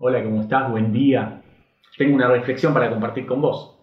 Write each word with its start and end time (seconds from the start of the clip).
Hola, 0.00 0.22
¿cómo 0.22 0.42
estás? 0.42 0.70
Buen 0.70 0.92
día. 0.92 1.42
Tengo 1.96 2.14
una 2.14 2.28
reflexión 2.28 2.72
para 2.72 2.88
compartir 2.88 3.26
con 3.26 3.40
vos. 3.40 3.76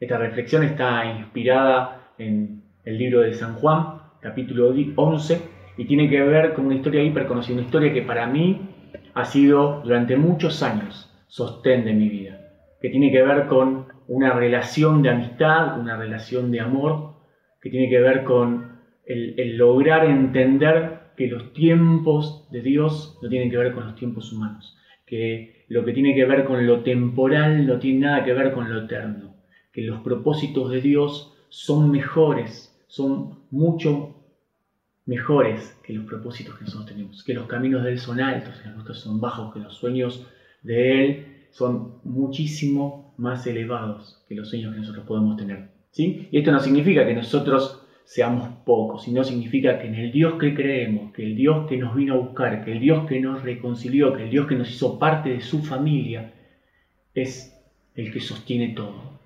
Esta 0.00 0.16
reflexión 0.16 0.62
está 0.62 1.04
inspirada 1.04 2.08
en 2.16 2.62
el 2.86 2.96
libro 2.96 3.20
de 3.20 3.34
San 3.34 3.56
Juan, 3.56 4.00
capítulo 4.22 4.72
11, 4.96 5.42
y 5.76 5.84
tiene 5.84 6.08
que 6.08 6.22
ver 6.22 6.54
con 6.54 6.64
una 6.64 6.76
historia 6.76 7.02
hiperconocida, 7.02 7.56
una 7.56 7.66
historia 7.66 7.92
que 7.92 8.00
para 8.00 8.26
mí 8.26 8.62
ha 9.12 9.26
sido 9.26 9.82
durante 9.84 10.16
muchos 10.16 10.62
años 10.62 11.14
sostén 11.26 11.84
de 11.84 11.92
mi 11.92 12.08
vida, 12.08 12.40
que 12.80 12.88
tiene 12.88 13.12
que 13.12 13.22
ver 13.22 13.46
con 13.46 13.88
una 14.06 14.32
relación 14.32 15.02
de 15.02 15.10
amistad, 15.10 15.78
una 15.78 15.98
relación 15.98 16.50
de 16.50 16.60
amor, 16.60 17.16
que 17.60 17.68
tiene 17.68 17.90
que 17.90 18.00
ver 18.00 18.24
con 18.24 18.80
el, 19.04 19.58
lograr 19.58 20.06
entender 20.06 21.12
que 21.14 21.26
los 21.26 21.52
tiempos 21.52 22.48
de 22.50 22.62
Dios 22.62 23.18
no 23.20 23.28
tienen 23.28 23.50
que 23.50 23.58
ver 23.58 23.74
con 23.74 23.84
los 23.84 23.96
tiempos 23.96 24.32
humanos, 24.32 24.74
que 25.04 25.57
lo 25.68 25.84
que 25.84 25.92
tiene 25.92 26.14
que 26.14 26.24
ver 26.24 26.44
con 26.44 26.66
lo 26.66 26.82
temporal 26.82 27.66
no 27.66 27.78
tiene 27.78 28.00
nada 28.00 28.24
que 28.24 28.32
ver 28.32 28.52
con 28.52 28.72
lo 28.72 28.84
eterno, 28.84 29.34
que 29.72 29.82
los 29.82 30.00
propósitos 30.00 30.70
de 30.70 30.80
Dios 30.80 31.34
son 31.48 31.90
mejores, 31.90 32.74
son 32.86 33.40
mucho 33.50 34.14
mejores 35.06 35.78
que 35.82 35.92
los 35.92 36.04
propósitos 36.04 36.56
que 36.56 36.64
nosotros 36.64 36.90
tenemos, 36.90 37.22
que 37.22 37.34
los 37.34 37.46
caminos 37.46 37.84
de 37.84 37.92
Él 37.92 37.98
son 37.98 38.20
altos, 38.20 38.54
que 38.56 38.66
los 38.66 38.74
nuestros 38.74 39.00
son 39.00 39.20
bajos, 39.20 39.54
que 39.54 39.60
los 39.60 39.74
sueños 39.74 40.26
de 40.62 41.04
Él 41.04 41.26
son 41.50 42.00
muchísimo 42.04 43.14
más 43.16 43.46
elevados 43.46 44.22
que 44.28 44.34
los 44.34 44.48
sueños 44.48 44.74
que 44.74 44.80
nosotros 44.80 45.06
podemos 45.06 45.36
tener. 45.36 45.70
¿sí? 45.90 46.28
Y 46.30 46.38
esto 46.38 46.52
no 46.52 46.60
significa 46.60 47.06
que 47.06 47.14
nosotros 47.14 47.77
seamos 48.08 48.48
pocos, 48.64 49.02
sino 49.02 49.22
significa 49.22 49.78
que 49.78 49.86
en 49.86 49.94
el 49.94 50.10
Dios 50.10 50.38
que 50.40 50.54
creemos, 50.54 51.12
que 51.12 51.22
el 51.22 51.36
Dios 51.36 51.68
que 51.68 51.76
nos 51.76 51.94
vino 51.94 52.14
a 52.14 52.16
buscar, 52.16 52.64
que 52.64 52.72
el 52.72 52.80
Dios 52.80 53.06
que 53.06 53.20
nos 53.20 53.42
reconcilió, 53.42 54.14
que 54.14 54.22
el 54.22 54.30
Dios 54.30 54.46
que 54.46 54.54
nos 54.54 54.70
hizo 54.70 54.98
parte 54.98 55.28
de 55.28 55.42
su 55.42 55.62
familia, 55.62 56.32
es 57.12 57.54
el 57.94 58.10
que 58.10 58.20
sostiene 58.20 58.68
todo. 58.70 59.20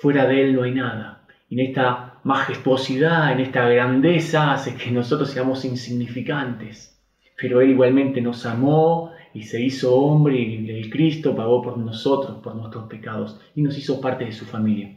Fuera 0.00 0.28
de 0.28 0.42
Él 0.42 0.54
no 0.54 0.62
hay 0.62 0.74
nada. 0.74 1.26
Y 1.50 1.58
en 1.60 1.66
esta 1.66 2.20
majestuosidad, 2.22 3.32
en 3.32 3.40
esta 3.40 3.68
grandeza, 3.68 4.52
hace 4.52 4.76
que 4.76 4.92
nosotros 4.92 5.30
seamos 5.30 5.64
insignificantes. 5.64 7.02
Pero 7.36 7.60
Él 7.60 7.70
igualmente 7.70 8.20
nos 8.20 8.46
amó 8.46 9.10
y 9.34 9.42
se 9.42 9.60
hizo 9.60 9.96
hombre 9.96 10.38
y 10.38 10.70
el 10.70 10.88
Cristo 10.88 11.34
pagó 11.34 11.62
por 11.62 11.76
nosotros, 11.76 12.38
por 12.44 12.54
nuestros 12.54 12.84
pecados, 12.84 13.40
y 13.56 13.62
nos 13.62 13.76
hizo 13.76 14.00
parte 14.00 14.24
de 14.24 14.32
su 14.32 14.44
familia. 14.44 14.96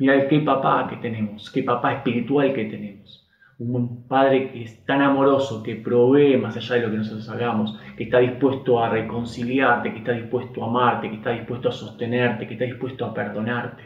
Mira 0.00 0.28
qué 0.28 0.40
papá 0.40 0.86
que 0.88 0.96
tenemos, 0.96 1.50
qué 1.50 1.62
papá 1.62 1.92
espiritual 1.92 2.54
que 2.54 2.64
tenemos. 2.64 3.28
Un 3.58 4.08
padre 4.08 4.50
que 4.50 4.62
es 4.62 4.82
tan 4.86 5.02
amoroso, 5.02 5.62
que 5.62 5.76
provee 5.76 6.38
más 6.38 6.56
allá 6.56 6.76
de 6.76 6.80
lo 6.80 6.90
que 6.90 6.96
nosotros 6.96 7.28
hagamos, 7.28 7.78
que 7.98 8.04
está 8.04 8.18
dispuesto 8.18 8.82
a 8.82 8.88
reconciliarte, 8.88 9.92
que 9.92 9.98
está 9.98 10.12
dispuesto 10.12 10.64
a 10.64 10.68
amarte, 10.68 11.10
que 11.10 11.16
está 11.16 11.32
dispuesto 11.32 11.68
a 11.68 11.72
sostenerte, 11.72 12.46
que 12.48 12.54
está 12.54 12.64
dispuesto 12.64 13.04
a 13.04 13.12
perdonarte, 13.12 13.82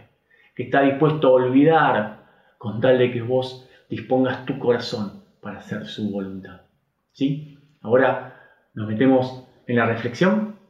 que 0.55 0.63
está 0.63 0.83
dispuesto 0.83 1.27
a 1.27 1.33
olvidar 1.33 2.27
con 2.59 2.81
tal 2.81 2.97
de 2.97 3.11
que 3.11 3.21
vos 3.21 3.69
dispongas 3.91 4.47
tu 4.47 4.57
corazón 4.61 5.25
para 5.41 5.59
hacer 5.59 5.85
su 5.87 6.13
voluntad. 6.13 6.61
¿Sí? 7.11 7.59
Ahora 7.81 8.41
nos 8.73 8.87
metemos 8.87 9.49
en 9.67 9.75
la 9.75 9.87
reflexión. 9.87 10.61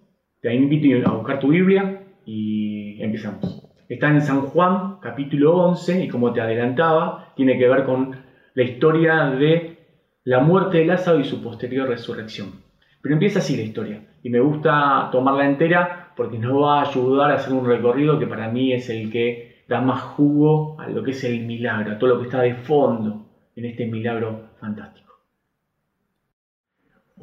Te 0.41 0.55
invito 0.55 1.07
a 1.07 1.13
buscar 1.13 1.39
tu 1.39 1.49
Biblia 1.49 2.03
y 2.25 3.03
empezamos. 3.03 3.74
Está 3.89 4.09
en 4.09 4.23
San 4.23 4.43
Juan, 4.43 4.97
capítulo 5.03 5.57
11, 5.57 6.05
y 6.05 6.09
como 6.09 6.33
te 6.33 6.41
adelantaba, 6.41 7.35
tiene 7.37 7.59
que 7.59 7.69
ver 7.69 7.85
con 7.85 8.17
la 8.55 8.63
historia 8.63 9.27
de 9.27 9.77
la 10.25 10.41
muerte 10.41 10.79
de 10.79 10.87
Lázaro 10.87 11.21
y 11.21 11.25
su 11.25 11.43
posterior 11.43 11.87
resurrección. 11.87 12.63
Pero 13.03 13.15
empieza 13.15 13.41
así 13.41 13.57
la 13.57 13.63
historia, 13.63 14.01
y 14.23 14.31
me 14.31 14.41
gusta 14.41 15.11
tomarla 15.13 15.45
entera 15.45 16.13
porque 16.17 16.39
nos 16.39 16.63
va 16.63 16.81
a 16.81 16.89
ayudar 16.89 17.31
a 17.31 17.35
hacer 17.35 17.53
un 17.53 17.67
recorrido 17.67 18.19
que 18.19 18.27
para 18.27 18.49
mí 18.49 18.73
es 18.73 18.89
el 18.89 19.11
que 19.11 19.65
da 19.69 19.83
más 19.83 20.01
jugo 20.01 20.81
a 20.81 20.89
lo 20.89 21.03
que 21.03 21.11
es 21.11 21.23
el 21.25 21.45
milagro, 21.45 21.93
a 21.93 21.99
todo 21.99 22.15
lo 22.15 22.19
que 22.21 22.25
está 22.25 22.41
de 22.41 22.55
fondo 22.55 23.27
en 23.55 23.67
este 23.67 23.87
milagro 23.87 24.49
fantástico. 24.61 25.04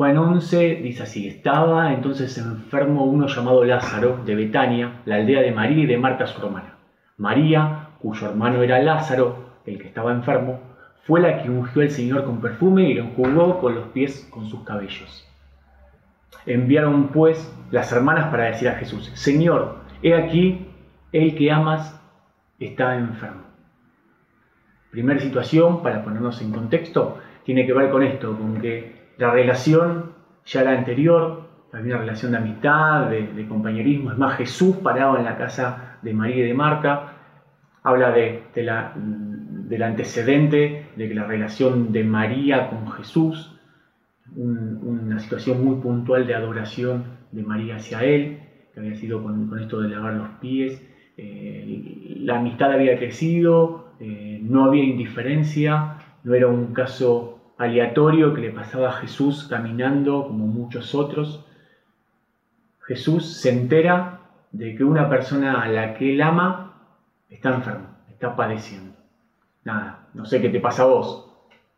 Juan 0.01 0.17
11 0.17 0.77
dice 0.81 1.03
así, 1.03 1.27
estaba 1.27 1.93
entonces 1.93 2.35
enfermo 2.39 3.05
uno 3.05 3.27
llamado 3.27 3.63
Lázaro 3.63 4.19
de 4.25 4.33
Betania, 4.33 5.01
la 5.05 5.17
aldea 5.17 5.41
de 5.41 5.51
María 5.51 5.83
y 5.83 5.85
de 5.85 5.99
Marta 5.99 6.25
su 6.25 6.43
hermana. 6.43 6.73
María, 7.17 7.89
cuyo 7.99 8.29
hermano 8.29 8.63
era 8.63 8.79
Lázaro, 8.79 9.59
el 9.63 9.77
que 9.77 9.87
estaba 9.87 10.11
enfermo, 10.11 10.59
fue 11.03 11.19
la 11.19 11.43
que 11.43 11.51
ungió 11.51 11.83
al 11.83 11.91
Señor 11.91 12.25
con 12.25 12.41
perfume 12.41 12.89
y 12.89 12.95
lo 12.95 13.03
enjugó 13.03 13.59
con 13.59 13.75
los 13.75 13.89
pies 13.89 14.27
con 14.31 14.47
sus 14.49 14.63
cabellos. 14.63 15.29
Enviaron 16.47 17.09
pues 17.09 17.55
las 17.69 17.91
hermanas 17.91 18.31
para 18.31 18.45
decir 18.45 18.69
a 18.69 18.77
Jesús, 18.77 19.11
Señor, 19.13 19.75
he 20.01 20.15
aquí, 20.15 20.65
el 21.11 21.35
que 21.35 21.51
amas 21.51 22.01
está 22.59 22.95
enfermo. 22.97 23.43
Primera 24.89 25.19
situación, 25.19 25.83
para 25.83 26.03
ponernos 26.03 26.41
en 26.41 26.51
contexto, 26.51 27.19
tiene 27.43 27.67
que 27.67 27.73
ver 27.73 27.91
con 27.91 28.01
esto, 28.01 28.35
con 28.35 28.59
que 28.59 29.00
la 29.21 29.29
relación, 29.29 30.13
ya 30.45 30.63
la 30.63 30.71
anterior, 30.71 31.43
había 31.71 31.93
una 31.93 32.01
relación 32.05 32.31
de 32.31 32.39
amistad, 32.39 33.07
de, 33.11 33.47
compañerismo. 33.47 34.11
Es 34.11 34.17
más, 34.17 34.35
Jesús 34.35 34.77
parado 34.77 35.15
en 35.15 35.25
la 35.25 35.37
casa 35.37 35.99
de 36.01 36.11
María 36.11 36.37
y 36.37 36.47
de 36.47 36.53
Marta, 36.55 37.13
habla 37.83 38.09
de, 38.11 38.41
la, 38.55 38.93
del 38.95 39.83
antecedente, 39.83 40.87
de 40.95 41.13
la 41.13 41.25
relación 41.25 41.91
de 41.91 42.03
María 42.03 42.67
con 42.71 42.91
Jesús, 42.93 43.59
una 44.35 45.19
situación 45.19 45.63
muy 45.63 45.75
puntual 45.81 46.25
de 46.25 46.33
adoración 46.33 47.03
de 47.31 47.43
María 47.43 47.75
hacia 47.75 48.03
él, 48.03 48.39
que 48.73 48.79
había 48.79 48.95
sido 48.95 49.21
con, 49.21 49.55
esto 49.59 49.81
de 49.81 49.89
lavar 49.89 50.15
los 50.15 50.29
pies. 50.39 50.81
Eh, 51.17 52.17
la 52.21 52.39
amistad 52.39 52.71
había 52.71 52.97
crecido, 52.97 53.93
eh, 53.99 54.39
no 54.41 54.65
había 54.65 54.83
indiferencia, 54.83 55.97
no 56.23 56.33
era 56.33 56.47
un 56.47 56.73
caso 56.73 57.40
aleatorio 57.61 58.33
que 58.33 58.41
le 58.41 58.51
pasaba 58.51 58.89
a 58.89 58.93
Jesús 58.93 59.47
caminando 59.47 60.25
como 60.27 60.47
muchos 60.47 60.95
otros. 60.95 61.45
Jesús 62.81 63.37
se 63.37 63.49
entera 63.49 64.19
de 64.51 64.75
que 64.75 64.83
una 64.83 65.09
persona 65.09 65.61
a 65.61 65.67
la 65.67 65.93
que 65.93 66.13
él 66.13 66.21
ama 66.21 66.73
está 67.29 67.53
enferma, 67.53 67.97
está 68.09 68.35
padeciendo. 68.35 68.93
Nada, 69.63 70.07
no 70.13 70.25
sé 70.25 70.41
qué 70.41 70.49
te 70.49 70.59
pasa 70.59 70.83
a 70.83 70.87
vos. 70.87 71.27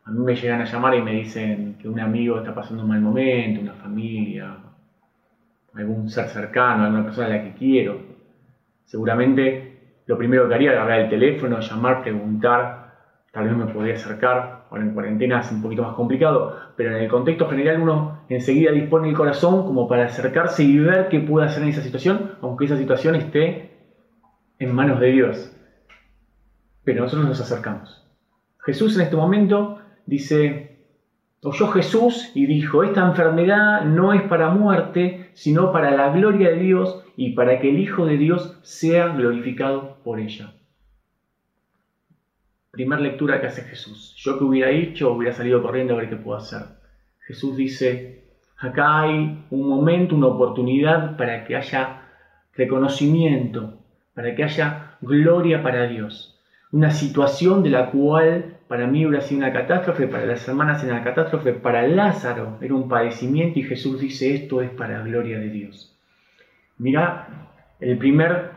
A 0.04 0.10
mí 0.10 0.24
me 0.24 0.34
llegan 0.34 0.60
a 0.60 0.64
llamar 0.64 0.94
y 0.94 1.02
me 1.02 1.12
dicen 1.12 1.76
que 1.78 1.88
un 1.88 2.00
amigo 2.00 2.38
está 2.38 2.54
pasando 2.54 2.82
un 2.82 2.88
mal 2.88 3.00
momento, 3.00 3.60
una 3.60 3.74
familia, 3.74 4.56
algún 5.74 6.08
ser 6.08 6.28
cercano, 6.28 6.84
alguna 6.84 7.04
persona 7.04 7.26
a 7.26 7.30
la 7.30 7.42
que 7.42 7.54
quiero. 7.54 7.98
Seguramente 8.84 10.00
lo 10.06 10.18
primero 10.18 10.48
que 10.48 10.54
haría 10.54 10.72
es 10.72 10.76
agarrar 10.76 11.00
el 11.00 11.10
teléfono, 11.10 11.60
llamar, 11.60 12.02
preguntar 12.02 12.83
tal 13.34 13.48
vez 13.48 13.56
me 13.56 13.66
podría 13.66 13.94
acercar, 13.94 14.66
ahora 14.70 14.84
en 14.84 14.94
cuarentena 14.94 15.40
es 15.40 15.50
un 15.50 15.60
poquito 15.60 15.82
más 15.82 15.94
complicado, 15.94 16.56
pero 16.76 16.96
en 16.96 17.02
el 17.02 17.08
contexto 17.10 17.48
general 17.48 17.82
uno 17.82 18.20
enseguida 18.28 18.70
dispone 18.70 19.08
el 19.08 19.16
corazón 19.16 19.64
como 19.64 19.88
para 19.88 20.04
acercarse 20.04 20.62
y 20.62 20.78
ver 20.78 21.08
qué 21.08 21.18
puede 21.18 21.46
hacer 21.46 21.64
en 21.64 21.70
esa 21.70 21.82
situación, 21.82 22.36
aunque 22.42 22.66
esa 22.66 22.76
situación 22.76 23.16
esté 23.16 23.72
en 24.60 24.72
manos 24.72 25.00
de 25.00 25.08
Dios. 25.08 25.52
Pero 26.84 27.02
nosotros 27.02 27.28
nos 27.28 27.40
acercamos. 27.40 28.06
Jesús 28.60 28.94
en 28.94 29.02
este 29.02 29.16
momento 29.16 29.80
dice, 30.06 30.78
oyó 31.42 31.66
Jesús 31.72 32.30
y 32.36 32.46
dijo, 32.46 32.84
esta 32.84 33.04
enfermedad 33.04 33.82
no 33.84 34.12
es 34.12 34.22
para 34.22 34.50
muerte, 34.50 35.30
sino 35.34 35.72
para 35.72 35.90
la 35.90 36.10
gloria 36.10 36.50
de 36.50 36.60
Dios 36.60 37.04
y 37.16 37.32
para 37.32 37.58
que 37.58 37.70
el 37.70 37.80
Hijo 37.80 38.06
de 38.06 38.16
Dios 38.16 38.60
sea 38.62 39.08
glorificado 39.08 39.96
por 40.04 40.20
ella. 40.20 40.54
Primer 42.74 43.00
lectura 43.00 43.40
que 43.40 43.46
hace 43.46 43.62
Jesús. 43.62 44.14
Yo 44.16 44.36
que 44.36 44.44
hubiera 44.44 44.70
hecho, 44.70 45.12
hubiera 45.12 45.32
salido 45.32 45.62
corriendo 45.62 45.94
a 45.94 45.98
ver 45.98 46.08
qué 46.08 46.16
puedo 46.16 46.38
hacer. 46.38 46.62
Jesús 47.20 47.56
dice, 47.56 48.24
acá 48.58 49.02
hay 49.02 49.46
un 49.50 49.68
momento, 49.68 50.16
una 50.16 50.26
oportunidad 50.26 51.16
para 51.16 51.44
que 51.44 51.54
haya 51.54 52.02
reconocimiento, 52.54 53.78
para 54.12 54.34
que 54.34 54.42
haya 54.42 54.96
gloria 55.00 55.62
para 55.62 55.86
Dios. 55.86 56.40
Una 56.72 56.90
situación 56.90 57.62
de 57.62 57.70
la 57.70 57.92
cual 57.92 58.56
para 58.66 58.88
mí 58.88 59.06
hubiera 59.06 59.22
sido 59.22 59.38
una 59.38 59.52
catástrofe, 59.52 60.08
para 60.08 60.26
las 60.26 60.48
hermanas 60.48 60.82
era 60.82 60.94
una 60.94 61.04
catástrofe, 61.04 61.52
para 61.52 61.86
Lázaro 61.86 62.58
era 62.60 62.74
un 62.74 62.88
padecimiento 62.88 63.60
y 63.60 63.62
Jesús 63.62 64.00
dice 64.00 64.34
esto 64.34 64.60
es 64.60 64.70
para 64.70 65.02
gloria 65.02 65.38
de 65.38 65.50
Dios. 65.50 65.96
Mira, 66.78 67.28
el 67.78 67.96
primer 67.98 68.50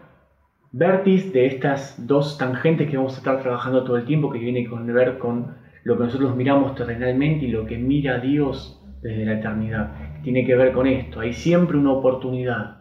vértice 0.72 1.32
de 1.32 1.46
estas 1.48 2.08
dos 2.08 2.38
tangentes 2.38 2.90
que 2.90 2.98
vamos 2.98 3.16
a 3.16 3.18
estar 3.18 3.42
trabajando 3.42 3.84
todo 3.84 3.98
el 3.98 4.06
tiempo, 4.06 4.32
que 4.32 4.40
viene 4.40 4.66
con 4.66 4.86
ver 4.88 5.18
con 5.18 5.56
lo 5.84 5.98
que 5.98 6.04
nosotros 6.04 6.36
miramos 6.36 6.76
terrenalmente 6.76 7.46
y 7.46 7.52
lo 7.52 7.66
que 7.66 7.78
mira 7.78 8.20
Dios 8.20 8.82
desde 9.02 9.26
la 9.26 9.40
eternidad. 9.40 10.22
Tiene 10.24 10.46
que 10.46 10.56
ver 10.56 10.74
con 10.74 10.88
esto. 10.88 11.20
Hay 11.20 11.34
siempre 11.34 11.78
una 11.78 11.94
oportunidad 11.94 12.78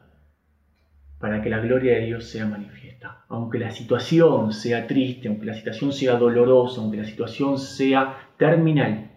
para 1.19 1.43
que 1.43 1.50
la 1.50 1.61
gloria 1.61 1.94
de 1.94 2.06
Dios 2.06 2.27
sea 2.27 2.47
manifiesta. 2.47 3.25
Aunque 3.29 3.59
la 3.59 3.71
situación 3.71 4.53
sea 4.53 4.87
triste, 4.87 5.29
aunque 5.29 5.47
la 5.47 5.55
situación 5.55 5.93
sea 5.93 6.17
dolorosa, 6.17 6.81
aunque 6.81 6.99
la 6.99 7.05
situación 7.05 7.59
sea 7.59 8.31
terminal, 8.37 9.11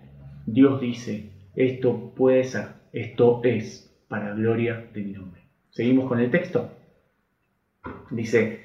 Dios 0.46 0.80
dice, 0.80 1.32
esto 1.56 2.14
puede 2.16 2.44
ser, 2.44 2.68
esto 2.94 3.42
es 3.44 3.92
para 4.08 4.34
gloria 4.34 4.86
de 4.94 5.02
mi 5.02 5.12
nombre. 5.12 5.42
Seguimos 5.70 6.08
con 6.08 6.20
el 6.20 6.32
texto. 6.32 6.79
Dice, 8.10 8.64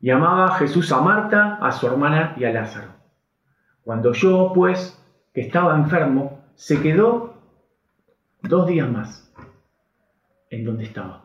llamaba 0.00 0.54
Jesús 0.56 0.92
a 0.92 1.00
Marta, 1.00 1.58
a 1.60 1.72
su 1.72 1.86
hermana 1.86 2.34
y 2.36 2.44
a 2.44 2.52
Lázaro. 2.52 2.88
Cuando 3.82 4.12
yo, 4.12 4.52
pues, 4.54 5.02
que 5.32 5.40
estaba 5.40 5.76
enfermo, 5.76 6.40
se 6.54 6.80
quedó 6.82 7.34
dos 8.42 8.66
días 8.66 8.90
más 8.90 9.32
en 10.50 10.64
donde 10.64 10.84
estaba. 10.84 11.24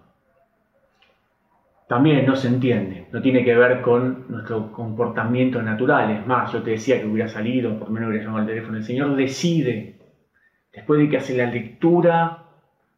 También 1.88 2.25
no 2.25 2.36
se 2.36 2.48
entiende, 2.48 3.07
no 3.12 3.21
tiene 3.21 3.44
que 3.44 3.56
ver 3.56 3.81
con 3.81 4.25
nuestro 4.30 4.71
comportamiento 4.71 5.62
natural. 5.62 6.12
Es 6.12 6.25
más, 6.25 6.51
yo 6.51 6.63
te 6.63 6.71
decía 6.71 7.00
que 7.00 7.07
hubiera 7.07 7.27
salido, 7.27 7.77
por 7.77 7.89
menos 7.89 8.10
hubiera 8.10 8.25
llamado 8.25 8.44
al 8.44 8.48
teléfono. 8.48 8.77
El 8.77 8.83
Señor 8.83 9.15
decide, 9.15 10.00
después 10.71 11.00
de 11.01 11.10
que 11.10 11.18
hace 11.18 11.38
la 11.38 11.51
lectura 11.51 12.45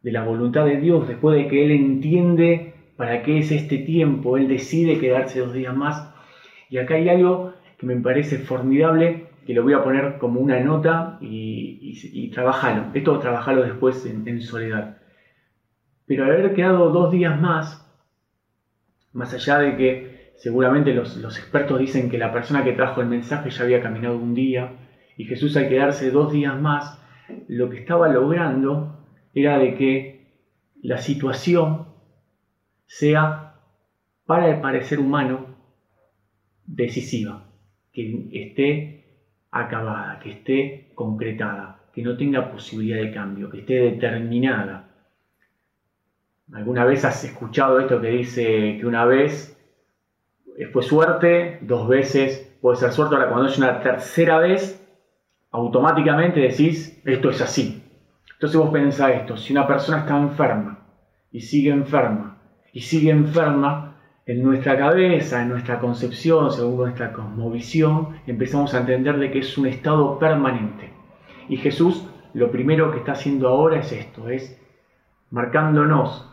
de 0.02 0.12
la 0.12 0.22
voluntad 0.24 0.64
de 0.64 0.76
Dios, 0.76 1.08
después 1.08 1.36
de 1.36 1.48
que 1.48 1.64
Él 1.64 1.72
entiende 1.72 2.75
para 2.96 3.22
qué 3.22 3.38
es 3.38 3.52
este 3.52 3.78
tiempo, 3.78 4.36
Él 4.36 4.48
decide 4.48 4.98
quedarse 4.98 5.40
dos 5.40 5.52
días 5.52 5.76
más. 5.76 6.12
Y 6.70 6.78
acá 6.78 6.94
hay 6.94 7.08
algo 7.08 7.54
que 7.78 7.86
me 7.86 7.96
parece 7.96 8.38
formidable, 8.38 9.26
que 9.46 9.54
lo 9.54 9.62
voy 9.62 9.74
a 9.74 9.84
poner 9.84 10.18
como 10.18 10.40
una 10.40 10.58
nota 10.60 11.18
y, 11.20 11.78
y. 11.82 12.30
Esto 12.94 13.18
trabajarlo 13.18 13.62
después 13.62 14.04
en, 14.06 14.40
soledad. 14.40 14.98
Pero 16.06 16.24
al 16.24 16.32
haber 16.32 16.54
quedado 16.54 16.90
dos 16.90 17.12
días 17.12 17.40
más, 17.40 17.86
más 19.12 19.34
allá 19.34 19.58
de 19.58 19.76
que 19.76 20.32
seguramente 20.36 20.94
los, 20.94 21.16
los, 21.18 21.38
expertos 21.38 21.78
dicen 21.78 22.10
que 22.10 22.18
la 22.18 22.32
persona 22.32 22.64
que 22.64 22.72
trajo 22.72 23.00
el 23.00 23.08
mensaje 23.08 23.50
ya 23.50 23.64
había 23.64 23.82
caminado 23.82 24.16
un 24.16 24.34
día 24.34 24.72
y 25.16 25.24
Jesús 25.24 25.56
al 25.56 25.68
quedarse 25.68 26.10
dos 26.10 26.32
días 26.32 26.60
más, 26.60 27.02
lo 27.48 27.70
que 27.70 27.78
estaba 27.78 28.08
logrando 28.08 29.04
era 29.34 29.58
de 29.58 29.74
que 29.74 30.26
la 30.82 30.98
situación 30.98 31.95
sea 32.86 33.54
para 34.24 34.48
el 34.48 34.60
parecer 34.60 34.98
humano 34.98 35.46
decisiva, 36.66 37.44
que 37.92 38.28
esté 38.32 39.04
acabada, 39.50 40.18
que 40.18 40.32
esté 40.32 40.90
concretada, 40.94 41.80
que 41.92 42.02
no 42.02 42.16
tenga 42.16 42.50
posibilidad 42.50 42.98
de 42.98 43.12
cambio, 43.12 43.50
que 43.50 43.60
esté 43.60 43.74
determinada. 43.74 44.88
¿Alguna 46.52 46.84
vez 46.84 47.04
has 47.04 47.24
escuchado 47.24 47.80
esto 47.80 48.00
que 48.00 48.08
dice 48.08 48.78
que 48.78 48.86
una 48.86 49.04
vez 49.04 49.56
fue 50.72 50.82
suerte, 50.82 51.58
dos 51.62 51.88
veces 51.88 52.56
puede 52.60 52.76
ser 52.76 52.92
suerte, 52.92 53.14
ahora 53.14 53.28
cuando 53.28 53.48
es 53.48 53.58
una 53.58 53.80
tercera 53.80 54.38
vez, 54.38 54.82
automáticamente 55.50 56.40
decís, 56.40 57.00
esto 57.04 57.30
es 57.30 57.40
así. 57.40 57.82
Entonces 58.34 58.58
vos 58.58 58.70
pensás 58.70 59.12
esto, 59.12 59.36
si 59.36 59.52
una 59.52 59.66
persona 59.66 60.00
está 60.00 60.18
enferma 60.18 60.86
y 61.30 61.40
sigue 61.40 61.70
enferma 61.70 62.35
y 62.76 62.82
sigue 62.82 63.10
enferma, 63.10 63.96
en 64.26 64.42
nuestra 64.42 64.76
cabeza, 64.76 65.40
en 65.40 65.48
nuestra 65.48 65.80
concepción, 65.80 66.52
según 66.52 66.76
nuestra 66.76 67.10
cosmovisión, 67.10 68.18
empezamos 68.26 68.74
a 68.74 68.80
entender 68.80 69.16
de 69.16 69.30
que 69.30 69.38
es 69.38 69.56
un 69.56 69.66
estado 69.66 70.18
permanente. 70.18 70.92
Y 71.48 71.56
Jesús 71.56 72.06
lo 72.34 72.50
primero 72.50 72.92
que 72.92 72.98
está 72.98 73.12
haciendo 73.12 73.48
ahora 73.48 73.78
es 73.78 73.92
esto, 73.92 74.28
es 74.28 74.60
marcándonos 75.30 76.30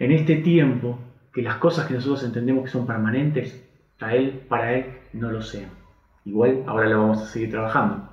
en 0.00 0.10
este 0.10 0.38
tiempo 0.38 0.98
que 1.32 1.42
las 1.42 1.58
cosas 1.58 1.86
que 1.86 1.94
nosotros 1.94 2.24
entendemos 2.24 2.64
que 2.64 2.70
son 2.70 2.84
permanentes, 2.84 3.64
para 4.00 4.16
Él, 4.16 4.46
para 4.48 4.72
Él 4.72 4.86
no 5.12 5.30
lo 5.30 5.42
sean. 5.42 5.70
Igual 6.24 6.64
ahora 6.66 6.88
lo 6.88 7.02
vamos 7.02 7.22
a 7.22 7.26
seguir 7.26 7.52
trabajando. 7.52 8.10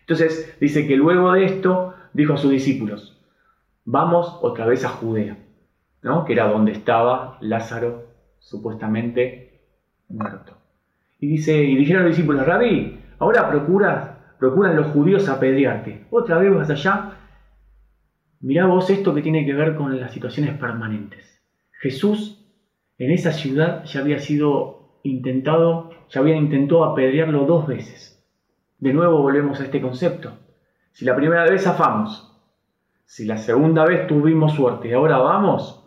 Entonces 0.00 0.56
dice 0.60 0.88
que 0.88 0.96
luego 0.96 1.30
de 1.30 1.44
esto 1.44 1.94
dijo 2.12 2.32
a 2.32 2.38
sus 2.38 2.50
discípulos, 2.50 3.22
vamos 3.84 4.36
otra 4.42 4.66
vez 4.66 4.84
a 4.84 4.88
Judea 4.88 5.43
que 6.26 6.34
era 6.34 6.48
donde 6.48 6.72
estaba 6.72 7.38
Lázaro 7.40 8.04
supuestamente 8.38 9.62
muerto. 10.08 10.58
Y 11.18 11.26
dice, 11.26 11.56
y 11.64 11.76
dijeron 11.76 12.02
los 12.02 12.14
discípulos, 12.14 12.46
Rabí, 12.46 13.00
ahora 13.18 13.48
procura, 13.48 14.36
procuran 14.38 14.76
los 14.76 14.88
judíos 14.88 15.28
apedrearte. 15.28 16.06
Otra 16.10 16.38
vez 16.38 16.54
vas 16.54 16.68
allá. 16.68 17.12
Mirá 18.40 18.66
vos 18.66 18.90
esto 18.90 19.14
que 19.14 19.22
tiene 19.22 19.46
que 19.46 19.54
ver 19.54 19.76
con 19.76 19.98
las 19.98 20.12
situaciones 20.12 20.58
permanentes. 20.58 21.42
Jesús 21.80 22.44
en 22.98 23.10
esa 23.10 23.32
ciudad 23.32 23.84
ya 23.84 24.00
había 24.00 24.18
sido 24.18 24.98
intentado, 25.04 25.90
ya 26.10 26.20
habían 26.20 26.38
intentado 26.38 26.84
apedrearlo 26.84 27.46
dos 27.46 27.66
veces. 27.66 28.22
De 28.78 28.92
nuevo 28.92 29.22
volvemos 29.22 29.58
a 29.60 29.64
este 29.64 29.80
concepto. 29.80 30.32
Si 30.92 31.06
la 31.06 31.16
primera 31.16 31.44
vez 31.44 31.64
zafamos, 31.64 32.30
si 33.06 33.24
la 33.24 33.38
segunda 33.38 33.86
vez 33.86 34.06
tuvimos 34.06 34.52
suerte 34.52 34.88
y 34.88 34.92
ahora 34.92 35.18
vamos, 35.18 35.83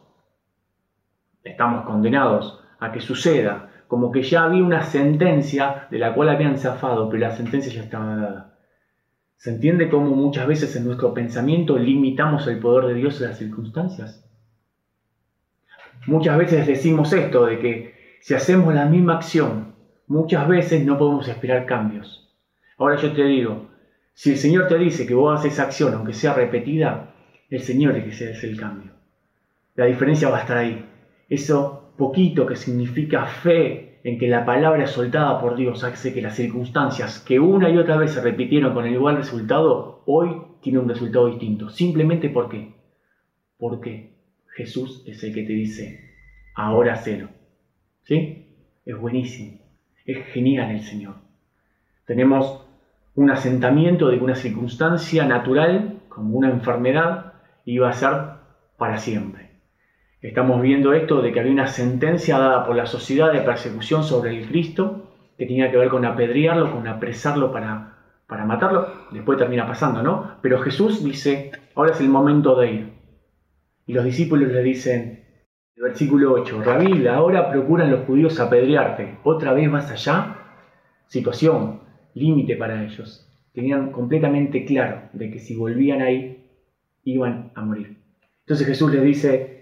estamos 1.50 1.86
condenados 1.86 2.60
a 2.80 2.92
que 2.92 3.00
suceda, 3.00 3.70
como 3.88 4.12
que 4.12 4.22
ya 4.22 4.44
había 4.44 4.64
una 4.64 4.84
sentencia 4.84 5.88
de 5.90 6.00
la 6.00 6.14
cual 6.14 6.30
habían 6.30 6.58
zafado, 6.58 7.10
pero 7.10 7.22
la 7.22 7.36
sentencia 7.36 7.72
ya 7.72 7.84
estaba 7.84 8.16
dada. 8.16 8.58
¿Se 9.38 9.52
entiende 9.52 9.90
cómo 9.90 10.16
muchas 10.16 10.48
veces 10.48 10.76
en 10.76 10.86
nuestro 10.86 11.14
pensamiento 11.14 11.78
limitamos 11.78 12.48
el 12.48 12.60
poder 12.60 12.88
de 12.88 12.96
Dios 12.96 13.22
en 13.22 13.30
las 13.30 13.38
circunstancias? 13.38 14.24
Muchas 16.08 16.38
veces 16.38 16.68
decimos 16.68 17.14
esto, 17.14 17.46
de 17.46 17.60
que 17.60 18.18
si 18.20 18.34
hacemos 18.34 18.74
la 18.74 18.86
misma 18.86 19.16
acción, 19.16 19.74
muchas 20.08 20.48
veces 20.48 20.86
no 20.86 20.98
podemos 20.98 21.28
esperar 21.28 21.66
cambios. 21.66 22.30
Ahora 22.78 22.96
yo 22.98 23.14
te 23.14 23.24
digo, 23.24 23.68
si 24.14 24.32
el 24.32 24.38
Señor 24.38 24.68
te 24.68 24.78
dice 24.78 25.06
que 25.06 25.14
vos 25.14 25.40
haces 25.40 25.60
acción, 25.60 25.94
aunque 25.94 26.14
sea 26.14 26.34
repetida, 26.34 27.14
el 27.50 27.62
Señor 27.62 27.96
es 27.96 28.04
que 28.06 28.12
se 28.12 28.32
hace 28.32 28.50
el 28.50 28.60
cambio. 28.60 28.92
La 29.76 29.86
diferencia 29.86 30.30
va 30.30 30.38
a 30.38 30.42
estar 30.42 30.58
ahí 30.58 30.86
eso 31.30 31.94
poquito 31.98 32.46
que 32.46 32.56
significa 32.56 33.26
fe 33.26 34.00
en 34.04 34.18
que 34.18 34.28
la 34.28 34.46
palabra 34.46 34.88
soltada 34.88 35.42
por 35.42 35.56
Dios 35.56 35.84
hace 35.84 36.14
que 36.14 36.22
las 36.22 36.36
circunstancias 36.36 37.20
que 37.20 37.40
una 37.40 37.70
y 37.70 37.78
otra 37.78 37.98
vez 37.98 38.12
se 38.12 38.22
repitieron 38.22 38.74
con 38.74 38.86
el 38.86 38.94
igual 38.94 39.18
resultado, 39.18 40.04
hoy 40.06 40.42
tiene 40.62 40.80
un 40.80 40.88
resultado 40.88 41.28
distinto. 41.28 41.70
Simplemente 41.70 42.30
porque, 42.30 42.74
porque 43.58 44.14
Jesús 44.56 45.04
es 45.06 45.24
el 45.24 45.34
que 45.34 45.44
te 45.44 45.54
dice, 45.54 46.12
ahora 46.56 46.96
cero. 46.96 47.30
¿Sí? 48.04 48.46
Es 48.86 48.98
buenísimo. 48.98 49.60
Es 50.06 50.26
genial 50.28 50.72
el 50.72 50.82
Señor. 50.82 51.16
Tenemos 52.06 52.66
un 53.16 53.32
asentamiento 53.32 54.08
de 54.08 54.20
una 54.20 54.36
circunstancia 54.36 55.26
natural, 55.26 56.00
como 56.08 56.38
una 56.38 56.50
enfermedad, 56.50 57.34
iba 57.66 57.90
a 57.90 57.94
ser 57.94 58.14
para 58.78 58.98
siempre. 58.98 59.47
Estamos 60.28 60.62
viendo 60.62 60.92
esto 60.92 61.22
de 61.22 61.32
que 61.32 61.40
había 61.40 61.54
una 61.54 61.68
sentencia 61.68 62.38
dada 62.38 62.66
por 62.66 62.76
la 62.76 62.86
sociedad 62.86 63.32
de 63.32 63.40
persecución 63.40 64.04
sobre 64.04 64.38
el 64.38 64.46
Cristo 64.46 65.14
que 65.38 65.46
tenía 65.46 65.72
que 65.72 65.78
ver 65.78 65.88
con 65.88 66.04
apedrearlo, 66.04 66.70
con 66.74 66.86
apresarlo 66.86 67.50
para, 67.50 67.94
para 68.28 68.46
matarlo. 68.46 68.88
Después 69.12 69.38
termina 69.38 69.66
pasando, 69.66 70.04
¿no? 70.04 70.34
Pero 70.42 70.60
Jesús 70.60 71.02
dice, 71.02 71.52
ahora 71.76 71.94
es 71.94 72.02
el 72.02 72.10
momento 72.10 72.60
de 72.60 72.72
ir. 72.72 72.94
Y 73.86 73.94
los 73.94 74.04
discípulos 74.04 74.52
le 74.52 74.62
dicen, 74.64 75.24
el 75.78 75.84
versículo 75.84 76.34
8, 76.34 76.62
Rabí, 76.62 77.08
ahora 77.08 77.50
procuran 77.50 77.90
los 77.90 78.02
judíos 78.02 78.38
apedrearte. 78.42 79.20
¿Otra 79.24 79.54
vez 79.54 79.72
vas 79.72 79.90
allá? 79.90 80.40
Situación, 81.06 81.80
límite 82.16 82.58
para 82.58 82.84
ellos. 82.84 83.26
Tenían 83.54 83.94
completamente 83.94 84.66
claro 84.66 85.04
de 85.14 85.32
que 85.32 85.40
si 85.40 85.56
volvían 85.56 86.02
ahí, 86.02 86.52
iban 87.06 87.54
a 87.56 87.62
morir. 87.62 87.96
Entonces 88.42 88.68
Jesús 88.68 88.92
les 88.92 89.04
dice, 89.04 89.57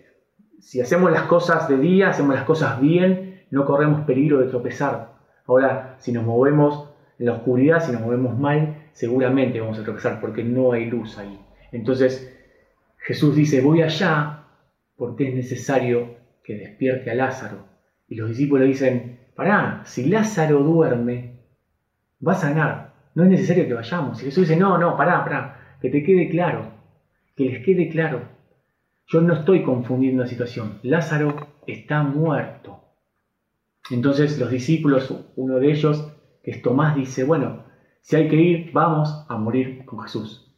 si 0.66 0.82
hacemos 0.82 1.12
las 1.12 1.28
cosas 1.28 1.70
de 1.70 1.78
día, 1.78 2.10
hacemos 2.10 2.34
las 2.34 2.44
cosas 2.44 2.82
bien, 2.82 3.44
no 3.52 3.66
corremos 3.66 4.02
peligro 4.02 4.40
de 4.40 4.48
tropezar. 4.48 5.12
Ahora, 5.46 5.96
si 6.00 6.12
nos 6.12 6.26
movemos 6.26 6.90
en 7.20 7.28
la 7.28 7.34
oscuridad, 7.34 7.86
si 7.86 7.92
nos 7.92 8.02
movemos 8.02 8.36
mal, 8.36 8.88
seguramente 8.92 9.62
vamos 9.62 9.78
a 9.78 9.84
tropezar 9.84 10.20
porque 10.20 10.44
no 10.44 10.72
hay 10.72 10.88
luz 10.88 11.20
ahí. 11.20 11.40
Entonces, 11.72 12.36
Jesús 12.98 13.36
dice, 13.36 13.62
voy 13.62 13.84
allá 13.84 14.46
porque 14.98 15.30
es 15.30 15.36
necesario 15.36 16.16
que 16.44 16.56
despierte 16.56 17.12
a 17.12 17.16
Lázaro. 17.16 17.68
Y 18.08 18.16
los 18.16 18.30
discípulos 18.30 18.66
dicen, 18.66 19.20
pará, 19.36 19.84
si 19.86 20.08
Lázaro 20.08 20.64
duerme, 20.64 21.42
va 22.28 22.32
a 22.32 22.38
sanar. 22.38 22.94
No 23.14 23.24
es 23.24 23.30
necesario 23.30 23.68
que 23.68 23.76
vayamos. 23.76 24.20
Y 24.20 24.26
Jesús 24.26 24.48
dice, 24.48 24.60
no, 24.60 24.80
no, 24.80 24.98
pará, 24.98 25.24
pará, 25.24 25.78
que 25.80 25.92
te 25.92 26.02
quede 26.02 26.28
claro, 26.28 26.72
que 27.36 27.44
les 27.46 27.64
quede 27.64 27.88
claro 27.90 28.35
yo 29.08 29.22
no 29.22 29.34
estoy 29.34 29.64
confundiendo 29.64 30.24
la 30.24 30.30
situación. 30.30 30.80
Lázaro 30.84 31.48
está 31.68 32.04
muerto. 32.04 32.82
Entonces 33.92 34.40
los 34.40 34.50
discípulos, 34.50 35.14
uno 35.36 35.60
de 35.60 35.72
ellos, 35.72 36.12
que 36.44 36.52
es 36.52 36.62
Tomás, 36.62 36.96
dice, 36.96 37.24
bueno, 37.24 37.66
si 38.02 38.16
hay 38.16 38.28
que 38.28 38.36
ir, 38.36 38.72
vamos 38.72 39.26
a 39.30 39.38
morir 39.38 39.86
con 39.86 40.00
Jesús. 40.02 40.52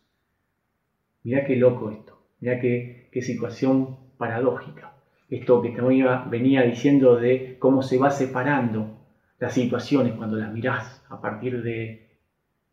Mirá 1.24 1.46
qué 1.46 1.58
loco 1.58 1.92
esto, 1.92 2.18
mirá 2.40 2.60
qué, 2.60 3.10
qué 3.12 3.22
situación 3.22 3.98
paradójica. 4.18 4.94
Esto 5.30 5.62
que 5.62 5.72
te 5.72 5.82
venía 5.82 6.62
diciendo 6.62 7.18
de 7.18 7.58
cómo 7.60 7.82
se 7.82 7.98
va 7.98 8.12
separando 8.12 9.06
las 9.40 9.54
situaciones 9.54 10.14
cuando 10.14 10.38
las 10.38 10.54
mirás 10.54 11.06
a 11.10 11.20
partir 11.20 11.64
de 11.64 12.22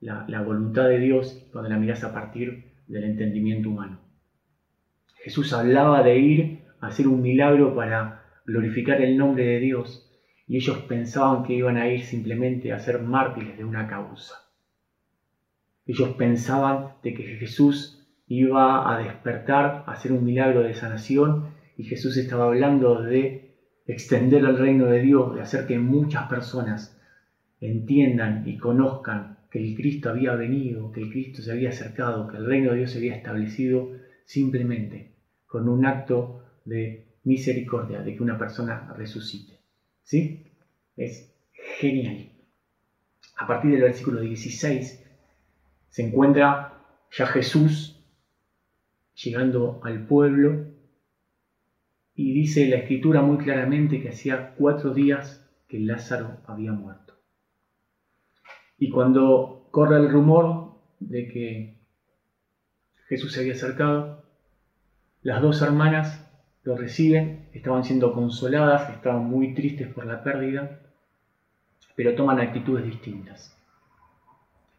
la, 0.00 0.24
la 0.28 0.40
voluntad 0.42 0.84
de 0.84 1.00
Dios, 1.00 1.48
cuando 1.52 1.68
las 1.68 1.80
mirás 1.80 2.04
a 2.04 2.12
partir 2.14 2.72
del 2.86 3.04
entendimiento 3.04 3.70
humano. 3.70 4.03
Jesús 5.24 5.54
hablaba 5.54 6.02
de 6.02 6.18
ir 6.18 6.64
hacer 6.80 7.08
un 7.08 7.22
milagro 7.22 7.74
para 7.74 8.24
glorificar 8.44 9.00
el 9.00 9.16
nombre 9.16 9.46
de 9.46 9.58
Dios 9.58 10.06
y 10.46 10.56
ellos 10.56 10.76
pensaban 10.86 11.44
que 11.44 11.54
iban 11.54 11.78
a 11.78 11.88
ir 11.88 12.02
simplemente 12.02 12.74
a 12.74 12.78
ser 12.78 13.00
mártires 13.00 13.56
de 13.56 13.64
una 13.64 13.88
causa. 13.88 14.34
Ellos 15.86 16.10
pensaban 16.18 16.96
de 17.02 17.14
que 17.14 17.22
Jesús 17.38 18.06
iba 18.26 18.92
a 18.92 18.98
despertar, 18.98 19.84
a 19.86 19.92
hacer 19.92 20.12
un 20.12 20.26
milagro 20.26 20.60
de 20.60 20.74
sanación 20.74 21.54
y 21.78 21.84
Jesús 21.84 22.18
estaba 22.18 22.44
hablando 22.44 23.00
de 23.02 23.56
extender 23.86 24.44
el 24.44 24.58
reino 24.58 24.84
de 24.88 25.00
Dios, 25.00 25.34
de 25.34 25.40
hacer 25.40 25.66
que 25.66 25.78
muchas 25.78 26.28
personas 26.28 27.00
entiendan 27.62 28.46
y 28.46 28.58
conozcan 28.58 29.38
que 29.50 29.58
el 29.58 29.74
Cristo 29.74 30.10
había 30.10 30.34
venido, 30.34 30.92
que 30.92 31.00
el 31.00 31.10
Cristo 31.10 31.40
se 31.40 31.50
había 31.50 31.70
acercado, 31.70 32.28
que 32.28 32.36
el 32.36 32.44
reino 32.44 32.72
de 32.72 32.80
Dios 32.80 32.90
se 32.90 32.98
había 32.98 33.16
establecido 33.16 33.90
simplemente 34.26 35.13
con 35.54 35.68
un 35.68 35.86
acto 35.86 36.42
de 36.64 37.06
misericordia, 37.22 38.02
de 38.02 38.16
que 38.16 38.22
una 38.24 38.36
persona 38.36 38.92
resucite. 38.96 39.60
¿Sí? 40.02 40.50
Es 40.96 41.32
genial. 41.78 42.32
A 43.36 43.46
partir 43.46 43.70
del 43.70 43.82
versículo 43.82 44.20
16 44.20 45.06
se 45.90 46.02
encuentra 46.02 46.82
ya 47.16 47.26
Jesús 47.26 48.04
llegando 49.14 49.80
al 49.84 50.04
pueblo 50.08 50.72
y 52.16 52.34
dice 52.34 52.66
la 52.66 52.78
escritura 52.78 53.22
muy 53.22 53.38
claramente 53.38 54.02
que 54.02 54.08
hacía 54.08 54.56
cuatro 54.56 54.92
días 54.92 55.48
que 55.68 55.78
Lázaro 55.78 56.38
había 56.48 56.72
muerto. 56.72 57.14
Y 58.76 58.90
cuando 58.90 59.68
corre 59.70 59.98
el 59.98 60.10
rumor 60.10 60.80
de 60.98 61.28
que 61.28 61.78
Jesús 63.06 63.32
se 63.32 63.42
había 63.42 63.52
acercado, 63.52 64.23
las 65.24 65.40
dos 65.40 65.62
hermanas 65.62 66.30
lo 66.64 66.76
reciben, 66.76 67.48
estaban 67.54 67.82
siendo 67.82 68.12
consoladas, 68.12 68.90
estaban 68.90 69.24
muy 69.24 69.54
tristes 69.54 69.88
por 69.88 70.04
la 70.04 70.22
pérdida, 70.22 70.80
pero 71.96 72.14
toman 72.14 72.40
actitudes 72.40 72.84
distintas. 72.84 73.58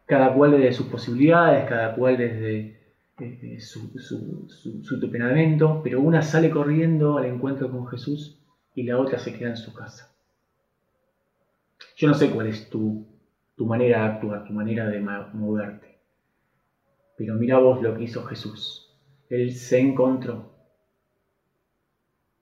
Cada 0.06 0.32
cual 0.32 0.52
desde 0.52 0.72
sus 0.72 0.86
posibilidades, 0.86 1.68
cada 1.68 1.96
cual 1.96 2.16
desde 2.16 2.80
eh, 3.18 3.60
su, 3.60 3.98
su, 3.98 4.48
su, 4.48 5.80
pero 5.82 6.00
una 6.00 6.22
sale 6.22 6.48
corriendo 6.48 7.18
al 7.18 7.24
encuentro 7.24 7.68
con 7.68 7.88
Jesús 7.88 8.38
y 8.76 8.84
la 8.84 8.98
otra 8.98 9.18
se 9.18 9.36
queda 9.36 9.50
en 9.50 9.56
su 9.56 9.74
casa. 9.74 10.14
Yo 11.96 12.06
no 12.06 12.14
sé 12.14 12.30
cuál 12.30 12.46
es 12.46 12.70
tu, 12.70 13.04
tu 13.56 13.66
manera 13.66 14.02
de 14.02 14.04
actuar, 14.04 14.44
tu 14.44 14.52
manera 14.52 14.86
de 14.86 15.00
moverte, 15.00 15.98
pero 17.16 17.34
mira 17.34 17.58
vos 17.58 17.82
lo 17.82 17.96
que 17.96 18.04
hizo 18.04 18.24
Jesús. 18.26 18.85
Él 19.28 19.52
se 19.52 19.78
encontró 19.78 20.52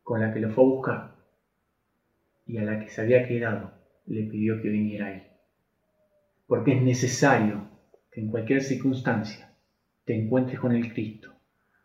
con 0.03 0.21
la 0.21 0.33
que 0.33 0.41
lo 0.41 0.50
fue 0.50 0.64
a 0.64 0.69
buscar 0.69 1.14
y 2.47 2.59
a 2.59 2.62
la 2.62 2.79
que 2.79 2.88
se 2.88 3.00
había 3.00 3.26
quedado 3.26 3.73
le 4.07 4.25
pidió 4.25 4.61
que 4.61 4.69
viniera 4.69 5.07
ahí. 5.07 5.26
Porque 6.47 6.76
es 6.76 6.83
necesario 6.83 7.69
que 8.11 8.21
en 8.21 8.31
cualquier 8.31 8.62
circunstancia 8.62 9.55
te 10.05 10.14
encuentres 10.14 10.61
con 10.61 10.73
el 10.73 10.93
Cristo, 10.93 11.33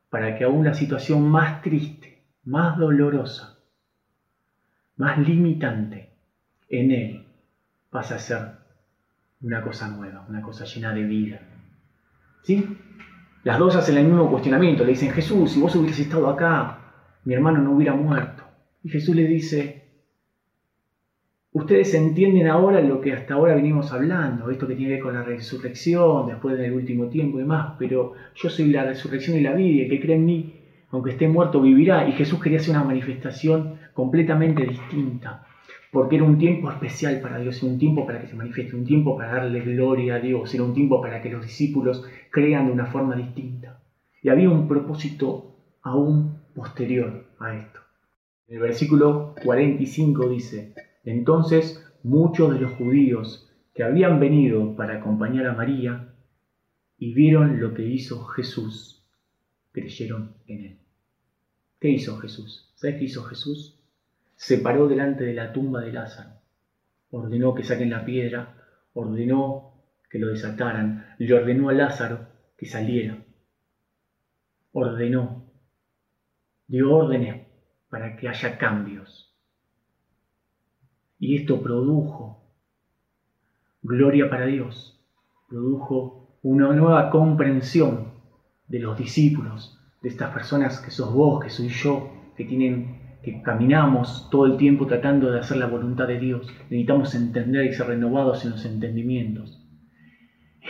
para 0.10 0.38
que 0.38 0.44
aún 0.44 0.66
la 0.66 0.74
situación 0.74 1.30
más 1.30 1.62
triste, 1.62 2.24
más 2.44 2.78
dolorosa, 2.78 3.60
más 4.98 5.18
limitante, 5.20 6.10
en 6.68 6.92
Él 6.92 7.26
pasa 7.90 8.16
a 8.16 8.20
ser 8.20 8.40
una 9.42 9.62
cosa 9.62 9.88
nueva, 9.88 10.26
una 10.28 10.42
cosa 10.42 10.66
llena 10.66 10.94
de 10.94 11.04
vida. 11.04 11.42
¿Sí? 12.44 12.78
Las 13.44 13.58
dos 13.58 13.76
hacen 13.76 13.98
el 13.98 14.06
mismo 14.06 14.30
cuestionamiento, 14.30 14.84
le 14.84 14.92
dicen, 14.92 15.12
Jesús, 15.12 15.52
si 15.52 15.62
vos 15.62 15.74
hubieras 15.76 16.00
estado 16.00 16.30
acá, 16.30 16.80
mi 17.24 17.34
hermano 17.34 17.60
no 17.60 17.72
hubiera 17.72 17.94
muerto. 17.96 18.44
Y 18.84 18.90
Jesús 18.90 19.16
le 19.16 19.26
dice, 19.26 19.84
ustedes 21.54 21.94
entienden 21.94 22.48
ahora 22.48 22.82
lo 22.82 23.00
que 23.00 23.14
hasta 23.14 23.36
ahora 23.36 23.56
venimos 23.56 23.94
hablando, 23.94 24.50
esto 24.50 24.68
que 24.68 24.76
tiene 24.76 24.90
que 24.90 24.96
ver 24.96 25.04
con 25.04 25.14
la 25.14 25.24
resurrección, 25.24 26.28
después 26.28 26.58
del 26.58 26.74
último 26.74 27.08
tiempo 27.08 27.38
y 27.38 27.42
demás, 27.42 27.76
pero 27.80 28.14
yo 28.36 28.50
soy 28.50 28.72
la 28.72 28.84
resurrección 28.84 29.38
y 29.38 29.42
la 29.42 29.54
vida, 29.54 29.84
y 29.84 29.90
que 29.90 30.02
cree 30.02 30.18
en 30.18 30.26
mí, 30.26 30.56
aunque 30.92 31.12
esté 31.12 31.28
muerto, 31.28 31.62
vivirá. 31.62 32.10
Y 32.10 32.14
Jesús 32.14 32.42
quería 32.42 32.60
hacer 32.60 32.76
una 32.76 32.84
manifestación 32.84 33.76
completamente 33.94 34.66
distinta, 34.66 35.46
porque 35.92 36.18
era 36.18 36.26
un 36.26 36.38
tiempo 36.38 36.70
especial 36.70 37.20
para 37.22 37.40
Dios, 37.40 37.62
era 37.64 37.72
un 37.72 37.80
tiempo 37.80 38.06
para 38.06 38.22
que 38.22 38.28
se 38.28 38.36
manifieste, 38.36 38.76
un 38.76 38.86
tiempo 38.86 39.18
para 39.18 39.34
darle 39.34 39.62
gloria 39.62 40.16
a 40.16 40.20
Dios, 40.20 40.54
era 40.54 40.64
un 40.64 40.74
tiempo 40.74 41.02
para 41.02 41.22
que 41.22 41.30
los 41.30 41.44
discípulos 41.44 42.06
crean 42.30 42.68
de 42.68 42.74
una 42.74 42.86
forma 42.86 43.16
distinta. 43.16 43.82
Y 44.22 44.30
había 44.30 44.50
un 44.50 44.68
propósito 44.68 45.56
aún 45.82 46.42
posterior 46.54 47.26
a 47.40 47.56
esto. 47.56 47.80
En 48.48 48.56
el 48.56 48.62
versículo 48.62 49.34
45 49.44 50.30
dice, 50.30 50.74
entonces 51.04 51.86
muchos 52.04 52.54
de 52.54 52.60
los 52.60 52.74
judíos 52.74 53.50
que 53.74 53.84
habían 53.84 54.20
venido 54.20 54.76
para 54.76 54.98
acompañar 54.98 55.48
a 55.48 55.54
María 55.54 56.14
y 56.98 57.14
vieron 57.14 57.60
lo 57.62 57.74
que 57.74 57.84
hizo 57.84 58.26
Jesús, 58.26 59.06
creyeron 59.72 60.36
en 60.48 60.60
él. 60.66 60.80
¿Qué 61.80 61.90
hizo 61.90 62.18
Jesús? 62.18 62.74
¿Sabes 62.76 62.98
qué 62.98 63.06
hizo 63.06 63.24
Jesús? 63.24 63.79
Se 64.40 64.58
paró 64.60 64.88
delante 64.88 65.26
de 65.26 65.34
la 65.34 65.52
tumba 65.52 65.82
de 65.82 65.92
Lázaro, 65.92 66.40
ordenó 67.12 67.54
que 67.54 67.66
saquen 67.66 67.90
la 67.90 68.06
piedra, 68.06 68.56
ordenó 68.94 69.74
que 70.10 70.18
lo 70.18 70.28
desataran, 70.28 71.14
le 71.18 71.34
ordenó 71.34 71.68
a 71.68 71.74
Lázaro 71.74 72.26
que 72.56 72.66
saliera, 72.66 73.18
ordenó 74.72 75.44
dio 76.68 76.90
órdenes 76.96 77.48
para 77.90 78.16
que 78.16 78.30
haya 78.30 78.58
cambios. 78.58 79.36
Y 81.20 81.36
esto 81.36 81.62
produjo 81.62 82.42
gloria 83.82 84.30
para 84.30 84.46
Dios, 84.46 85.04
produjo 85.50 86.40
una 86.44 86.72
nueva 86.72 87.10
comprensión 87.10 88.14
de 88.70 88.80
los 88.80 88.98
discípulos, 88.98 89.78
de 90.02 90.08
estas 90.08 90.34
personas 90.34 90.80
que 90.80 90.92
sos 90.92 91.14
vos, 91.14 91.44
que 91.44 91.50
soy 91.50 91.68
yo, 91.68 92.10
que 92.38 92.46
tienen 92.46 92.99
que 93.22 93.42
caminamos 93.42 94.30
todo 94.30 94.46
el 94.46 94.58
tiempo 94.58 94.86
tratando 94.86 95.32
de 95.32 95.40
hacer 95.40 95.58
la 95.58 95.68
voluntad 95.68 96.08
de 96.08 96.20
Dios. 96.20 96.48
Necesitamos 96.70 97.14
entender 97.16 97.66
y 97.66 97.74
ser 97.74 97.88
renovados 97.88 98.46
en 98.46 98.52
los 98.52 98.66
entendimientos. 98.66 99.66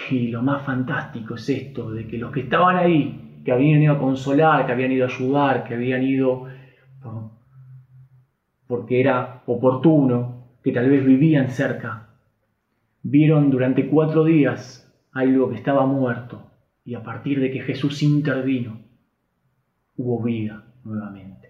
Y 0.10 0.28
lo 0.28 0.42
más 0.42 0.66
fantástico 0.66 1.36
es 1.36 1.50
esto, 1.50 1.92
de 1.92 2.08
que 2.08 2.18
los 2.18 2.32
que 2.32 2.42
estaban 2.42 2.78
ahí 2.78 3.42
que 3.44 3.52
habían 3.52 3.82
ido 3.82 3.94
a 3.94 4.00
consolar, 4.00 4.66
que 4.66 4.72
habían 4.72 4.92
ido 4.92 5.06
a 5.06 5.10
ayudar, 5.10 5.64
que 5.64 5.74
habían 5.74 6.04
ido 6.04 6.48
porque 8.68 9.00
era 9.00 9.42
oportuno, 9.48 10.46
que 10.64 10.72
tal 10.72 10.90
vez 10.90 11.04
vivían 11.04 11.50
cerca, 11.50 12.10
vieron 13.02 13.50
durante 13.50 13.88
cuatro 13.88 14.24
días 14.24 14.86
algo 15.12 15.50
que 15.50 15.56
estaba 15.56 15.86
muerto 15.88 16.52
y 16.86 16.94
a 16.94 17.02
partir 17.02 17.40
de 17.40 17.50
que 17.50 17.62
Jesús 17.62 18.04
intervino, 18.04 18.82
hubo 19.98 20.22
vida 20.22 20.66
nuevamente. 20.84 21.49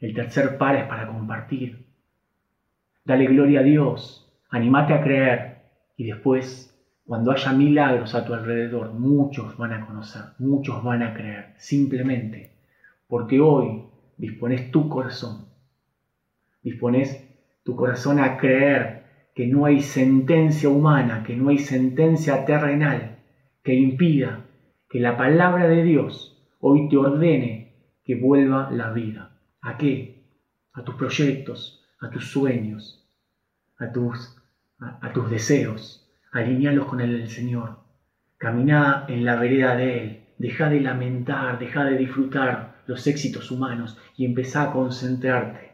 El 0.00 0.14
tercer 0.14 0.58
par 0.58 0.76
es 0.76 0.84
para 0.86 1.06
compartir. 1.06 1.86
Dale 3.04 3.26
gloria 3.26 3.60
a 3.60 3.62
Dios, 3.62 4.32
animate 4.50 4.94
a 4.94 5.02
creer 5.02 5.56
y 5.96 6.04
después 6.04 6.72
cuando 7.06 7.30
haya 7.30 7.52
milagros 7.52 8.14
a 8.14 8.24
tu 8.24 8.34
alrededor, 8.34 8.92
muchos 8.92 9.56
van 9.56 9.72
a 9.72 9.86
conocer, 9.86 10.22
muchos 10.38 10.82
van 10.82 11.04
a 11.04 11.14
creer, 11.14 11.54
simplemente 11.56 12.50
porque 13.06 13.38
hoy 13.40 13.84
dispones 14.16 14.72
tu 14.72 14.88
corazón, 14.88 15.46
dispones 16.62 17.24
tu 17.62 17.76
corazón 17.76 18.18
a 18.18 18.36
creer 18.36 19.04
que 19.34 19.46
no 19.46 19.66
hay 19.66 19.80
sentencia 19.80 20.68
humana, 20.68 21.22
que 21.24 21.36
no 21.36 21.50
hay 21.50 21.58
sentencia 21.58 22.44
terrenal 22.44 23.18
que 23.62 23.74
impida 23.74 24.44
que 24.88 25.00
la 25.00 25.16
palabra 25.16 25.68
de 25.68 25.82
Dios 25.84 26.44
hoy 26.60 26.88
te 26.88 26.96
ordene 26.96 27.74
que 28.04 28.14
vuelva 28.14 28.70
la 28.70 28.90
vida. 28.92 29.35
¿A 29.66 29.76
qué? 29.76 30.22
A 30.74 30.84
tus 30.84 30.94
proyectos, 30.94 31.84
a 32.00 32.08
tus 32.08 32.30
sueños, 32.30 33.04
a 33.78 33.90
tus, 33.90 34.36
a, 34.78 35.12
tus 35.12 35.28
deseos 35.28 36.08
alinealos 36.30 36.86
con 36.86 37.00
el 37.00 37.28
Señor. 37.28 37.80
Camina 38.38 39.06
en 39.08 39.24
la 39.24 39.34
vereda 39.34 39.74
de 39.74 39.98
Él. 39.98 40.20
Deja 40.38 40.68
de 40.68 40.80
lamentar, 40.80 41.58
deja 41.58 41.84
de 41.84 41.98
disfrutar 41.98 42.76
los 42.86 43.08
éxitos 43.08 43.50
humanos 43.50 43.98
y 44.16 44.24
empezá 44.24 44.62
a 44.62 44.72
concentrarte 44.72 45.72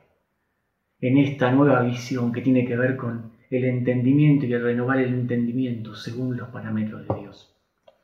en 1.03 1.19
esta 1.19 1.53
nueva 1.53 1.83
visión 1.83 2.33
que 2.33 2.41
tiene 2.41 2.65
que 2.65 2.77
ver 2.79 2.97
con 2.97 3.33
el 3.51 3.65
entendimiento 3.67 4.47
y 4.47 4.55
el 4.55 4.63
renovar 4.63 5.01
el 5.01 5.13
entendimiento 5.13 5.95
según 5.95 6.39
los 6.39 6.49
parámetros 6.49 7.07
de 7.07 7.21
Dios. 7.21 7.55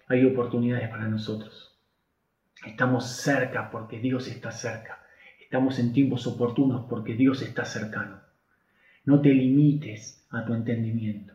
Hay 0.09 0.26
oportunidades 0.26 0.90
para 0.90 1.09
nosotros. 1.09 1.78
Estamos 2.66 3.07
cerca 3.07 3.71
porque 3.71 3.99
Dios 3.99 4.28
está 4.28 4.50
cerca. 4.50 4.98
Estamos 5.49 5.78
en 5.78 5.95
tiempos 5.95 6.26
oportunos 6.26 6.85
porque 6.90 7.14
Dios 7.14 7.40
está 7.40 7.64
cercano. 7.64 8.19
No 9.07 9.23
te 9.23 9.31
limites 9.31 10.26
a 10.28 10.45
tu 10.45 10.52
entendimiento. 10.52 11.33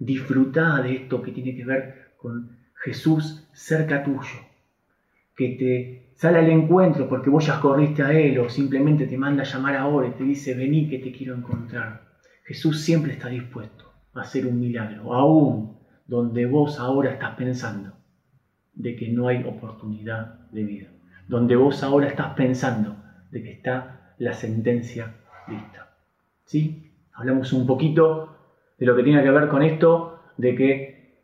Disfruta 0.00 0.82
de 0.82 0.96
esto 0.96 1.22
que 1.22 1.30
tiene 1.30 1.54
que 1.54 1.64
ver 1.64 2.14
con 2.16 2.56
Jesús 2.74 3.46
cerca 3.52 4.02
tuyo. 4.02 4.40
que 5.36 5.50
te 5.50 6.10
sale 6.16 6.40
al 6.40 6.50
encuentro 6.50 7.08
porque 7.08 7.30
vos 7.30 7.46
ya 7.46 7.60
corriste 7.60 8.02
a 8.02 8.12
Él 8.12 8.36
o 8.40 8.48
simplemente 8.48 9.06
te 9.06 9.16
manda 9.16 9.44
a 9.44 9.46
llamar 9.46 9.76
ahora 9.76 10.08
y 10.08 10.18
te 10.18 10.24
dice, 10.24 10.54
vení 10.54 10.88
que 10.88 10.98
te 10.98 11.12
quiero 11.12 11.36
encontrar. 11.36 12.02
Jesús 12.42 12.80
siempre 12.80 13.12
está 13.12 13.28
dispuesto 13.28 13.92
a 14.12 14.22
hacer 14.22 14.44
un 14.44 14.58
milagro, 14.58 15.14
aún 15.14 15.78
donde 16.04 16.46
vos 16.46 16.80
ahora 16.80 17.12
estás 17.12 17.36
pensando 17.36 17.92
de 18.74 18.96
que 18.96 19.06
no 19.06 19.28
hay 19.28 19.44
oportunidad 19.44 20.50
de 20.50 20.64
vida, 20.64 20.88
donde 21.28 21.54
vos 21.54 21.84
ahora 21.84 22.08
estás 22.08 22.34
pensando 22.34 23.05
de 23.36 23.42
que 23.42 23.52
está 23.52 24.14
la 24.16 24.32
sentencia 24.32 25.14
lista. 25.46 25.94
¿Sí? 26.46 26.90
Hablamos 27.12 27.52
un 27.52 27.66
poquito 27.66 28.34
de 28.78 28.86
lo 28.86 28.96
que 28.96 29.02
tiene 29.02 29.22
que 29.22 29.30
ver 29.30 29.48
con 29.48 29.62
esto, 29.62 30.20
de 30.38 30.54
que 30.54 31.20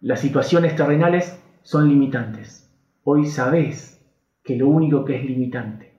las 0.00 0.20
situaciones 0.20 0.74
terrenales 0.74 1.38
son 1.62 1.88
limitantes. 1.88 2.74
Hoy 3.02 3.26
sabés 3.26 4.02
que 4.42 4.56
lo 4.56 4.68
único 4.68 5.04
que 5.04 5.16
es 5.16 5.24
limitante 5.24 5.98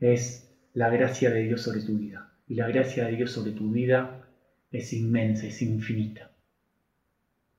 es 0.00 0.50
la 0.72 0.88
gracia 0.88 1.30
de 1.30 1.42
Dios 1.42 1.62
sobre 1.62 1.82
tu 1.82 1.98
vida. 1.98 2.32
Y 2.48 2.54
la 2.54 2.68
gracia 2.68 3.04
de 3.06 3.16
Dios 3.16 3.32
sobre 3.32 3.52
tu 3.52 3.70
vida 3.70 4.26
es 4.70 4.94
inmensa, 4.94 5.46
es 5.46 5.60
infinita. 5.60 6.30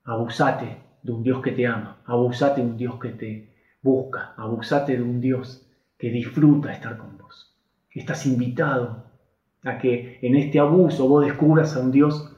Abusate 0.03 0.77
de 1.03 1.12
un 1.12 1.22
Dios 1.22 1.44
que 1.44 1.51
te 1.51 1.67
ama, 1.67 2.01
abusate 2.06 2.62
de 2.62 2.67
un 2.67 2.77
Dios 2.77 3.00
que 3.00 3.10
te 3.10 3.53
busca, 3.84 4.34
abusate 4.38 4.98
de 4.98 5.03
un 5.03 5.22
Dios 5.22 5.67
que 5.98 6.10
disfruta 6.10 6.72
estar 6.72 6.98
con 6.98 7.18
vos. 7.18 7.56
Estás 7.92 8.25
invitado 8.25 9.06
a 9.63 9.77
que 9.77 10.20
en 10.22 10.36
este 10.36 10.60
abuso 10.60 11.08
vos 11.08 11.25
descubras 11.25 11.75
a 11.75 11.80
un 11.80 11.92
Dios, 11.92 12.36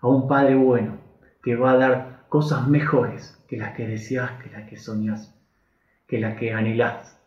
a 0.00 0.08
un 0.08 0.26
Padre 0.26 0.54
bueno, 0.54 0.98
que 1.42 1.56
va 1.56 1.72
a 1.72 1.76
dar 1.76 2.26
cosas 2.28 2.66
mejores 2.68 3.44
que 3.48 3.56
las 3.56 3.76
que 3.76 3.86
deseas, 3.86 4.42
que 4.42 4.50
las 4.50 4.68
que 4.68 4.76
soñas, 4.76 5.38
que 6.06 6.18
las 6.18 6.38
que 6.38 6.52
anhelás 6.52 7.20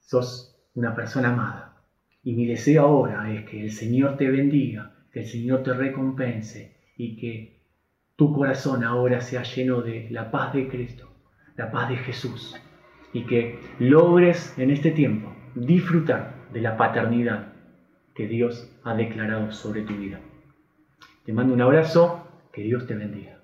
sos 0.00 0.56
una 0.74 0.94
persona 0.94 1.28
amada. 1.28 1.82
Y 2.22 2.34
mi 2.34 2.46
deseo 2.46 2.84
ahora 2.84 3.30
es 3.32 3.48
que 3.48 3.62
el 3.62 3.70
Señor 3.70 4.16
te 4.16 4.28
bendiga, 4.28 4.94
que 5.12 5.20
el 5.20 5.26
Señor 5.26 5.62
te 5.62 5.72
recompense 5.72 6.76
y 6.96 7.16
que 7.16 7.60
tu 8.16 8.32
corazón 8.32 8.84
ahora 8.84 9.20
sea 9.20 9.42
lleno 9.42 9.82
de 9.82 10.08
la 10.10 10.30
paz 10.30 10.52
de 10.52 10.68
Cristo, 10.68 11.08
la 11.56 11.70
paz 11.70 11.90
de 11.90 11.96
Jesús, 11.96 12.56
y 13.12 13.24
que 13.24 13.58
logres 13.78 14.56
en 14.58 14.70
este 14.70 14.90
tiempo 14.90 15.32
disfrutar 15.54 16.34
de 16.52 16.60
la 16.60 16.76
paternidad 16.76 17.52
que 18.14 18.26
Dios 18.26 18.70
ha 18.84 18.94
declarado 18.94 19.52
sobre 19.52 19.82
tu 19.82 19.94
vida. 19.94 20.20
Te 21.24 21.32
mando 21.32 21.54
un 21.54 21.60
abrazo, 21.60 22.26
que 22.52 22.62
Dios 22.62 22.86
te 22.86 22.94
bendiga. 22.94 23.39